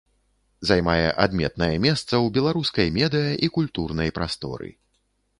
[0.69, 4.71] Займае адметнае месца у беларускай медыя- і культурнай прасторы.